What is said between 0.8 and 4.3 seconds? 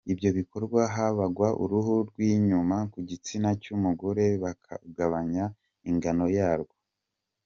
habagwa uruhu rw’inyuma ku gitsina cy’umugore